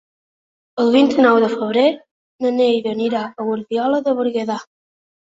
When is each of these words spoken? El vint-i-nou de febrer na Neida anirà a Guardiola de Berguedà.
El 0.83 0.87
vint-i-nou 0.93 1.35
de 1.43 1.49
febrer 1.51 1.83
na 2.45 2.51
Neida 2.55 2.93
anirà 2.97 3.21
a 3.41 3.45
Guardiola 3.49 4.01
de 4.09 4.15
Berguedà. 4.21 4.57